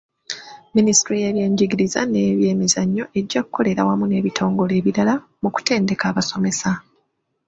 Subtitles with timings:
[0.75, 6.71] Minisitule y'ebyenjigiriza n'ebyemizannyo ejja kukolera wamu n'ebitongole ebirala mu kutendeka abasomesa.